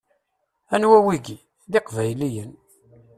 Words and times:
Anwa 0.73 0.97
wigi? 1.05 1.35
D 1.71 1.73
iqbayliyen! 1.79 2.51